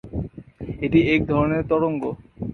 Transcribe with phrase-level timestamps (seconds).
[0.81, 2.03] এটি এক ধরনের তরঙ্গ।